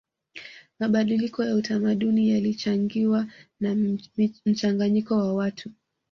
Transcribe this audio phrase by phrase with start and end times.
[0.79, 3.27] mabadiliko ya utamaduni yalichangiwa
[3.59, 3.75] na
[4.45, 5.69] mchanganyiko wa watu